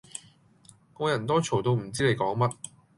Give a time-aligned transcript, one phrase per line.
[0.95, 2.49] 我人多嘈到唔知你講咩